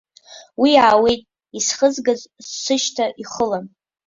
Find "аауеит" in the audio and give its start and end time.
0.83-1.21